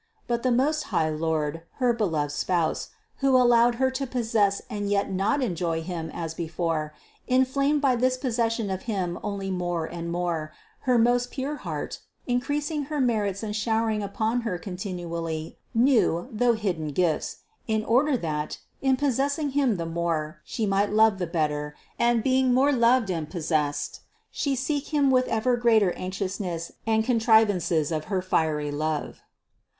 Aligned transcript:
But 0.25 0.41
the 0.41 0.49
most 0.51 0.85
high 0.85 1.11
Lord, 1.11 1.61
her 1.73 1.93
beloved 1.93 2.31
Spouse, 2.31 2.89
who 3.17 3.37
allowed 3.37 3.75
Her 3.75 3.91
to 3.91 4.07
possess 4.07 4.59
and 4.67 4.89
yet 4.89 5.05
528 5.05 5.07
CITY 5.11 5.13
OP 5.13 5.15
GOD 5.15 5.29
not 5.29 5.45
enjoy 5.75 5.81
Him 5.85 6.09
as 6.11 6.33
before, 6.33 6.95
inflamed 7.27 7.81
by 7.83 7.95
this 7.95 8.17
possession 8.17 8.71
of 8.71 8.81
Him 8.89 9.19
only 9.21 9.51
more 9.51 9.85
and 9.85 10.11
more 10.11 10.53
her 10.89 10.97
most 10.97 11.29
pure 11.29 11.57
heart, 11.57 11.99
increasing 12.25 12.85
her 12.85 12.99
merits 12.99 13.43
and 13.43 13.55
showering 13.55 14.01
upon 14.01 14.41
Her 14.41 14.57
continually 14.57 15.59
new, 15.75 16.29
though 16.31 16.53
hidden 16.53 16.87
gifts, 16.87 17.41
in 17.67 17.85
order 17.85 18.17
that, 18.17 18.57
in 18.81 18.97
possessing 18.97 19.49
Him 19.51 19.77
the 19.77 19.85
more, 19.85 20.39
She 20.43 20.65
might 20.65 20.89
love 20.91 21.19
the 21.19 21.27
better, 21.27 21.75
and 21.99 22.23
being 22.23 22.55
more 22.55 22.71
loved 22.71 23.11
and 23.11 23.29
possessed, 23.29 24.01
She 24.31 24.55
seek 24.55 24.87
Him 24.91 25.11
with 25.11 25.27
ever 25.27 25.55
greater 25.57 25.91
anxious 25.91 26.39
ness 26.39 26.71
and 26.87 27.05
contrivances 27.05 27.91
of 27.91 28.05
her 28.05 28.23
fiery 28.23 28.71
love. 28.71 29.21